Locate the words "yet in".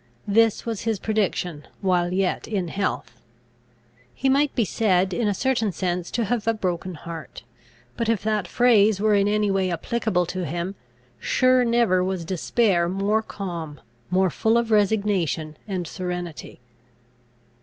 2.11-2.69